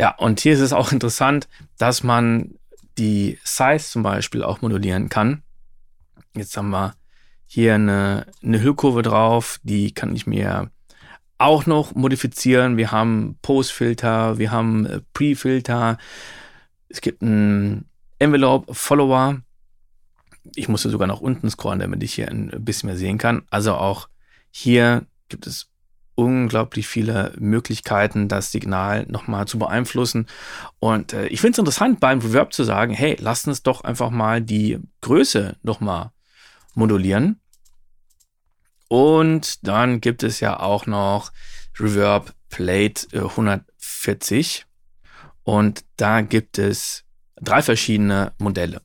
Ja, 0.00 0.14
und 0.16 0.40
hier 0.40 0.54
ist 0.54 0.60
es 0.60 0.72
auch 0.72 0.92
interessant, 0.92 1.46
dass 1.76 2.02
man 2.02 2.54
die 2.96 3.38
Size 3.44 3.84
zum 3.84 4.02
Beispiel 4.02 4.42
auch 4.42 4.62
modulieren 4.62 5.10
kann. 5.10 5.42
Jetzt 6.34 6.56
haben 6.56 6.70
wir 6.70 6.94
hier 7.46 7.74
eine, 7.74 8.26
eine 8.42 8.62
Hüllkurve 8.62 9.02
drauf, 9.02 9.60
die 9.62 9.92
kann 9.92 10.16
ich 10.16 10.26
mir 10.26 10.70
auch 11.36 11.66
noch 11.66 11.94
modifizieren. 11.94 12.78
Wir 12.78 12.92
haben 12.92 13.38
Post-Filter, 13.42 14.38
wir 14.38 14.50
haben 14.50 14.86
äh, 14.86 15.00
Pre-Filter, 15.12 15.98
es 16.88 17.02
gibt 17.02 17.20
einen 17.20 17.86
Envelope-Follower. 18.20 19.42
Ich 20.54 20.68
musste 20.68 20.88
sogar 20.88 21.08
nach 21.08 21.20
unten 21.20 21.50
scrollen, 21.50 21.80
damit 21.80 22.02
ich 22.02 22.14
hier 22.14 22.30
ein 22.30 22.48
bisschen 22.64 22.86
mehr 22.86 22.96
sehen 22.96 23.18
kann. 23.18 23.42
Also 23.50 23.74
auch 23.74 24.08
hier 24.50 25.04
gibt 25.28 25.46
es 25.46 25.69
unglaublich 26.14 26.86
viele 26.86 27.32
Möglichkeiten, 27.38 28.28
das 28.28 28.52
Signal 28.52 29.06
nochmal 29.08 29.46
zu 29.46 29.58
beeinflussen. 29.58 30.26
Und 30.78 31.12
äh, 31.12 31.26
ich 31.28 31.40
finde 31.40 31.52
es 31.52 31.58
interessant, 31.58 32.00
beim 32.00 32.20
Reverb 32.20 32.52
zu 32.52 32.64
sagen, 32.64 32.92
hey, 32.92 33.16
lasst 33.18 33.48
uns 33.48 33.62
doch 33.62 33.82
einfach 33.82 34.10
mal 34.10 34.40
die 34.42 34.78
Größe 35.00 35.56
nochmal 35.62 36.10
modulieren. 36.74 37.40
Und 38.88 39.66
dann 39.66 40.00
gibt 40.00 40.22
es 40.22 40.40
ja 40.40 40.58
auch 40.58 40.86
noch 40.86 41.32
Reverb 41.78 42.34
Plate 42.48 43.06
140. 43.12 44.60
Äh, 44.60 44.64
Und 45.44 45.84
da 45.96 46.20
gibt 46.20 46.58
es 46.58 47.04
drei 47.40 47.62
verschiedene 47.62 48.32
Modelle. 48.38 48.82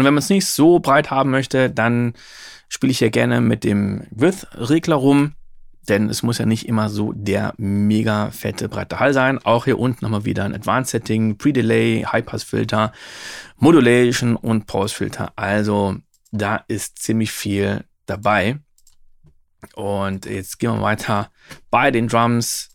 Und 0.00 0.06
wenn 0.06 0.14
man 0.14 0.22
es 0.22 0.30
nicht 0.30 0.46
so 0.46 0.78
breit 0.78 1.10
haben 1.10 1.30
möchte, 1.30 1.68
dann 1.68 2.14
spiele 2.70 2.90
ich 2.90 3.00
hier 3.00 3.10
gerne 3.10 3.42
mit 3.42 3.64
dem 3.64 4.06
Width-Regler 4.10 4.96
rum, 4.96 5.34
denn 5.90 6.08
es 6.08 6.22
muss 6.22 6.38
ja 6.38 6.46
nicht 6.46 6.66
immer 6.66 6.88
so 6.88 7.12
der 7.12 7.52
mega 7.58 8.30
fette 8.30 8.70
breite 8.70 8.98
Hall 8.98 9.12
sein. 9.12 9.44
Auch 9.44 9.66
hier 9.66 9.78
unten 9.78 10.06
haben 10.06 10.12
wir 10.12 10.24
wieder 10.24 10.44
ein 10.44 10.54
Advanced 10.54 10.92
Setting, 10.92 11.36
Pre-Delay, 11.36 12.06
High-Pass-Filter, 12.10 12.94
Modulation 13.58 14.36
und 14.36 14.64
Pause-Filter. 14.64 15.34
Also 15.36 15.96
da 16.32 16.64
ist 16.66 16.98
ziemlich 17.02 17.30
viel 17.30 17.84
dabei. 18.06 18.58
Und 19.74 20.24
jetzt 20.24 20.58
gehen 20.58 20.72
wir 20.72 20.80
weiter 20.80 21.30
bei 21.70 21.90
den 21.90 22.08
Drums. 22.08 22.70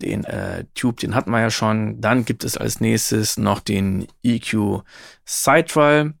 Den 0.00 0.24
äh, 0.24 0.64
Tube, 0.74 0.98
den 0.98 1.14
hatten 1.14 1.30
wir 1.30 1.40
ja 1.40 1.50
schon. 1.50 2.00
Dann 2.00 2.24
gibt 2.24 2.42
es 2.42 2.56
als 2.56 2.80
nächstes 2.80 3.36
noch 3.36 3.60
den 3.60 4.08
EQ 4.24 4.82
Sidewall. 5.24 6.14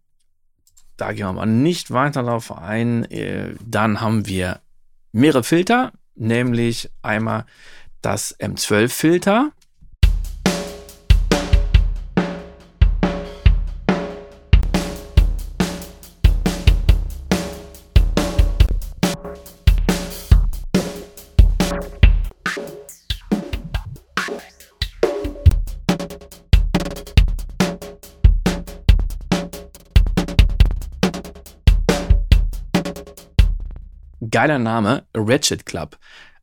Da 0.96 1.12
gehen 1.12 1.26
wir 1.26 1.32
mal 1.32 1.46
nicht 1.46 1.90
weiter 1.90 2.22
darauf 2.22 2.56
ein. 2.56 3.04
Äh, 3.10 3.54
dann 3.64 4.00
haben 4.00 4.26
wir 4.26 4.60
mehrere 5.12 5.42
Filter, 5.42 5.92
nämlich 6.14 6.90
einmal 7.02 7.44
das 8.00 8.38
M12-Filter. 8.38 9.52
Geiler 34.32 34.58
Name, 34.58 35.06
Ratchet 35.14 35.66
Club. 35.66 35.98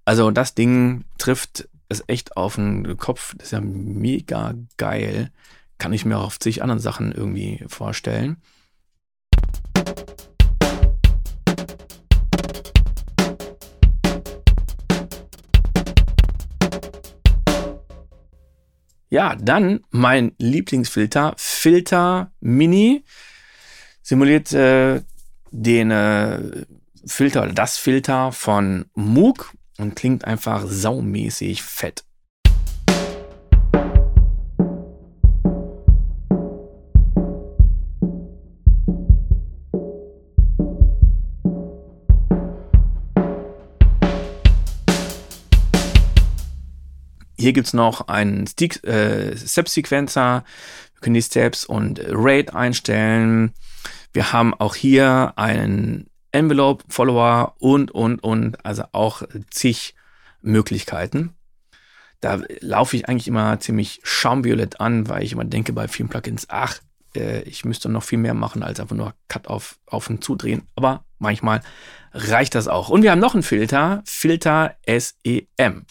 Also 0.05 0.31
das 0.31 0.55
Ding 0.55 1.03
trifft 1.17 1.67
es 1.89 2.03
echt 2.07 2.37
auf 2.37 2.55
den 2.55 2.95
Kopf. 2.97 3.33
Das 3.35 3.47
ist 3.47 3.51
ja 3.51 3.61
mega 3.61 4.53
geil. 4.77 5.31
Kann 5.79 5.91
ich 5.91 6.05
mir 6.05 6.17
auch 6.17 6.27
auf 6.27 6.39
zig 6.39 6.61
anderen 6.61 6.79
Sachen 6.79 7.11
irgendwie 7.11 7.65
vorstellen. 7.67 8.37
Ja, 19.11 19.35
dann 19.35 19.79
mein 19.89 20.33
Lieblingsfilter, 20.37 21.33
Filter 21.37 22.31
Mini, 22.39 23.03
simuliert 24.03 24.53
äh, 24.53 25.01
den 25.51 25.89
äh, 25.89 26.65
Filter 27.05 27.43
oder 27.43 27.53
das 27.53 27.77
Filter 27.77 28.31
von 28.31 28.85
Moog 28.93 29.53
und 29.77 29.95
klingt 29.95 30.25
einfach 30.25 30.65
saumäßig 30.67 31.63
fett. 31.63 32.03
Hier 47.39 47.53
gibt 47.53 47.67
es 47.67 47.73
noch 47.73 48.09
einen 48.09 48.47
äh, 48.47 49.37
Step-Sequencer. 49.37 50.43
Wir 50.93 50.99
können 50.99 51.13
die 51.13 51.21
Steps 51.21 51.63
und 51.63 52.01
Rate 52.05 52.53
einstellen. 52.53 53.53
Wir 54.11 54.33
haben 54.33 54.53
auch 54.53 54.75
hier 54.75 55.33
einen 55.37 56.09
Envelope, 56.31 56.83
Follower 56.87 57.55
und, 57.59 57.91
und, 57.91 58.23
und, 58.23 58.65
also 58.65 58.83
auch 58.91 59.23
zig 59.49 59.95
Möglichkeiten. 60.41 61.35
Da 62.21 62.41
laufe 62.59 62.95
ich 62.97 63.07
eigentlich 63.07 63.27
immer 63.27 63.59
ziemlich 63.59 64.01
schaumviolett 64.03 64.79
an, 64.81 65.07
weil 65.07 65.23
ich 65.23 65.31
immer 65.31 65.45
denke 65.45 65.73
bei 65.73 65.87
vielen 65.87 66.09
Plugins, 66.09 66.47
ach, 66.49 66.79
äh, 67.15 67.41
ich 67.43 67.65
müsste 67.65 67.89
noch 67.89 68.03
viel 68.03 68.19
mehr 68.19 68.33
machen, 68.33 68.63
als 68.63 68.79
einfach 68.79 68.95
nur 68.95 69.13
Cut 69.27 69.47
auf, 69.47 69.79
auf 69.85 70.09
und 70.09 70.23
zudrehen. 70.23 70.67
Aber 70.75 71.05
manchmal 71.17 71.61
reicht 72.13 72.55
das 72.55 72.67
auch. 72.67 72.89
Und 72.89 73.03
wir 73.03 73.11
haben 73.11 73.19
noch 73.19 73.33
einen 73.33 73.43
Filter, 73.43 74.01
Filter 74.05 74.75
SEM. 74.85 75.85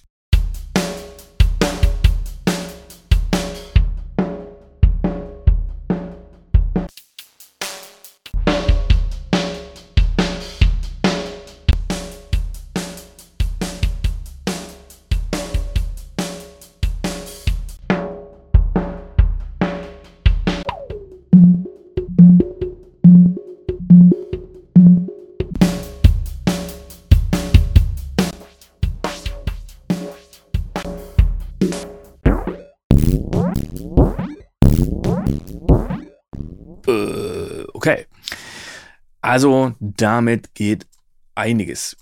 Also 39.39 39.73
damit 39.79 40.53
geht 40.57 40.89
einiges. 41.37 41.97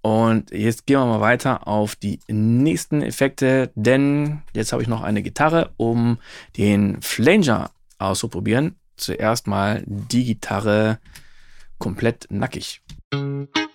Und 0.00 0.52
jetzt 0.52 0.86
gehen 0.86 1.00
wir 1.00 1.06
mal 1.06 1.20
weiter 1.20 1.66
auf 1.66 1.96
die 1.96 2.20
nächsten 2.28 3.02
Effekte, 3.02 3.72
denn 3.74 4.42
jetzt 4.54 4.70
habe 4.70 4.82
ich 4.82 4.86
noch 4.86 5.02
eine 5.02 5.24
Gitarre, 5.24 5.72
um 5.76 6.18
den 6.56 7.02
Flanger 7.02 7.72
auszuprobieren. 7.98 8.76
Zuerst 8.96 9.48
mal 9.48 9.82
die 9.86 10.24
Gitarre 10.24 11.00
komplett 11.80 12.28
nackig. 12.30 12.80
kann 13.10 13.67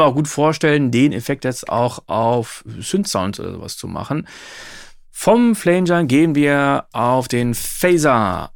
mir 0.00 0.06
auch 0.06 0.14
gut 0.14 0.28
vorstellen, 0.28 0.90
den 0.90 1.12
Effekt 1.12 1.44
jetzt 1.44 1.68
auch 1.68 2.02
auf 2.06 2.64
Synth-Sounds 2.66 3.38
oder 3.40 3.52
sowas 3.52 3.76
zu 3.76 3.86
machen. 3.86 4.26
Vom 5.10 5.54
Flanger 5.54 6.04
gehen 6.04 6.34
wir 6.34 6.86
auf 6.92 7.28
den 7.28 7.54
Phaser 7.54 8.52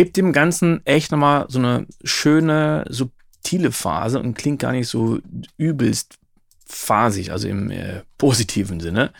gibt 0.00 0.16
dem 0.16 0.32
Ganzen 0.32 0.80
echt 0.86 1.12
nochmal 1.12 1.44
so 1.50 1.58
eine 1.58 1.86
schöne, 2.04 2.86
subtile 2.88 3.70
Phase 3.70 4.18
und 4.18 4.32
klingt 4.32 4.60
gar 4.60 4.72
nicht 4.72 4.88
so 4.88 5.18
übelst 5.58 6.18
phasig, 6.64 7.32
also 7.32 7.46
im 7.48 7.70
äh, 7.70 8.00
positiven 8.16 8.80
Sinne, 8.80 9.12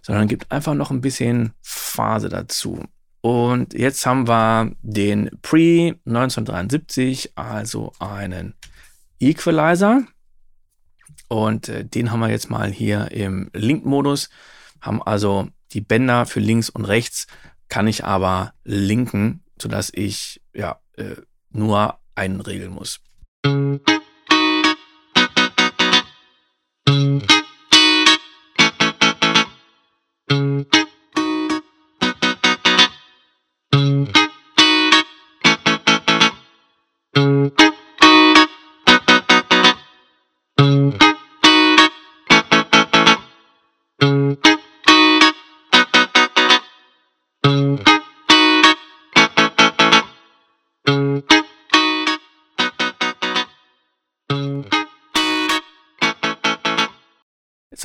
sondern 0.00 0.26
gibt 0.26 0.50
einfach 0.50 0.72
noch 0.72 0.90
ein 0.90 1.02
bisschen 1.02 1.52
Phase 1.60 2.30
dazu. 2.30 2.86
Und 3.20 3.74
jetzt 3.74 4.06
haben 4.06 4.26
wir 4.26 4.72
den 4.80 5.28
Pre 5.42 5.96
1973, 6.06 7.32
also 7.34 7.92
einen 7.98 8.54
Equalizer. 9.20 10.04
Und 11.28 11.68
äh, 11.68 11.84
den 11.84 12.10
haben 12.10 12.20
wir 12.20 12.30
jetzt 12.30 12.48
mal 12.48 12.70
hier 12.70 13.10
im 13.12 13.50
Link-Modus. 13.52 14.30
Haben 14.80 15.02
also 15.02 15.48
die 15.72 15.82
Bänder 15.82 16.24
für 16.24 16.40
links 16.40 16.70
und 16.70 16.86
rechts, 16.86 17.26
kann 17.68 17.86
ich 17.86 18.06
aber 18.06 18.54
linken 18.64 19.42
sodass 19.60 19.90
ich 19.92 20.40
ja 20.54 20.80
äh, 20.96 21.16
nur 21.50 21.98
einen 22.14 22.40
regeln 22.40 22.72
muss. 22.72 23.00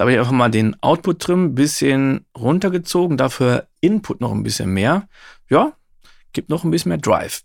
Habe 0.04 0.12
ich 0.12 0.20
einfach 0.20 0.34
mal 0.34 0.52
den 0.52 0.76
Output-Trim 0.84 1.46
ein 1.46 1.56
bisschen 1.56 2.26
runtergezogen, 2.38 3.16
dafür 3.16 3.70
Input 3.80 4.20
noch 4.20 4.34
ein 4.34 4.44
bisschen 4.44 4.70
mehr. 4.74 5.08
Ja, 5.50 5.78
gibt 6.34 6.50
noch 6.50 6.66
ein 6.66 6.72
bisschen 6.72 6.90
mehr 6.90 6.98
Drive. 6.98 7.44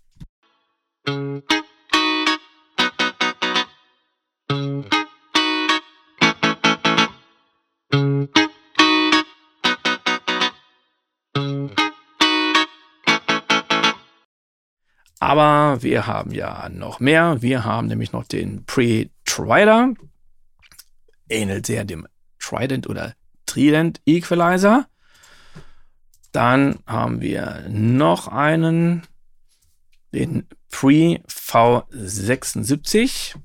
Aber 15.21 15.81
wir 15.81 16.07
haben 16.07 16.31
ja 16.31 16.67
noch 16.67 16.99
mehr. 16.99 17.41
Wir 17.41 17.63
haben 17.63 17.87
nämlich 17.87 18.11
noch 18.11 18.25
den 18.25 18.65
Pre-Trider. 18.65 19.93
Ähnelt 21.29 21.65
sehr 21.65 21.85
dem 21.85 22.05
Trident 22.49 22.89
oder 22.89 23.13
Trident 23.45 24.01
Equalizer. 24.05 24.87
Dann 26.31 26.79
haben 26.85 27.21
wir 27.21 27.65
noch 27.69 28.27
einen, 28.27 29.03
den 30.13 30.47
Pre 30.69 31.21
V76. 31.27 33.35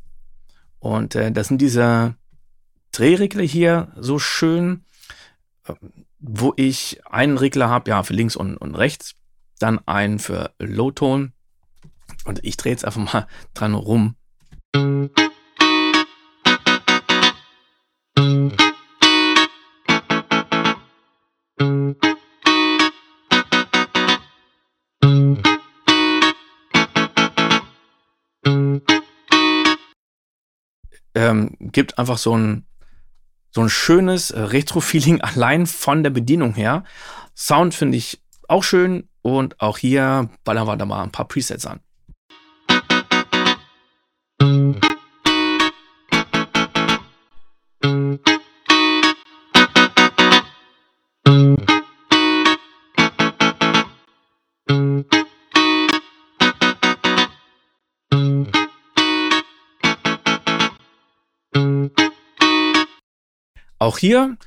Und 0.79 1.15
äh, 1.15 1.33
das 1.33 1.49
sind 1.49 1.61
diese 1.61 2.17
Drehregler 2.93 3.43
hier 3.43 3.93
so 3.97 4.19
schön, 4.19 4.85
äh, 5.67 5.75
wo 6.19 6.53
ich 6.57 7.01
einen 7.07 7.39
Regler 7.39 7.69
habe, 7.69 7.91
ja, 7.91 8.03
für 8.03 8.15
links 8.15 8.37
und, 8.37 8.57
und 8.57 8.75
rechts, 8.75 9.15
dann 9.59 9.81
einen 9.87 10.19
für 10.19 10.53
Low-Ton. 10.59 11.33
Und 12.25 12.45
ich 12.45 12.57
drehe 12.57 12.73
jetzt 12.73 12.85
einfach 12.85 13.13
mal 13.13 13.27
dran 13.55 13.75
rum. 13.75 14.17
Ähm, 31.15 31.57
gibt 31.61 31.99
einfach 31.99 32.19
so 32.19 32.37
ein, 32.37 32.67
so 33.51 33.61
ein 33.61 33.69
schönes 33.69 34.31
äh, 34.31 34.41
Retro-Feeling 34.41 35.21
allein 35.23 35.67
von 35.67 36.03
der 36.03 36.11
Bedienung 36.11 36.55
her. 36.55 36.85
Sound 37.37 37.75
finde 37.75 37.99
ich 37.99 38.23
auch 38.49 38.63
schön 38.63 39.09
und 39.23 39.61
auch 39.61 39.79
hier 39.79 40.29
ballern 40.45 40.67
wir 40.67 40.77
da 40.77 40.85
mal 40.85 41.03
ein 41.03 41.13
paar 41.13 41.29
Presets 41.29 41.67
an. 41.67 41.81
Auch 63.85 63.99
hier 63.99 64.39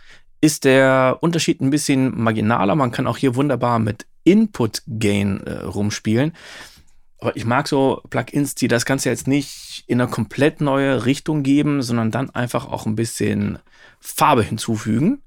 ist 0.42 0.64
der 0.64 1.20
Unterschied 1.22 1.62
ein 1.62 1.70
bisschen 1.70 2.20
marginaler. 2.20 2.74
Man 2.74 2.90
kann 2.90 3.06
auch 3.06 3.18
hier 3.18 3.36
wunderbar 3.36 3.78
mit 3.78 4.08
Input 4.24 4.82
Gain 4.88 5.42
äh, 5.42 5.60
rumspielen. 5.60 6.34
Aber 7.20 7.38
ich 7.38 7.46
mag 7.46 7.68
so 7.68 8.02
Plugins, 8.10 8.56
die 8.56 8.68
das 8.68 8.86
Ganze 8.86 9.10
jetzt 9.10 9.28
nicht 9.28 9.84
in 9.86 10.02
eine 10.02 10.10
komplett 10.10 10.60
neue 10.60 11.06
Richtung 11.06 11.44
geben, 11.44 11.84
sondern 11.84 12.10
dann 12.10 12.32
einfach 12.32 12.66
auch 12.66 12.88
ein 12.88 12.96
bisschen 12.96 13.60
Farbe 14.00 14.42
hinzufügen. 14.42 15.22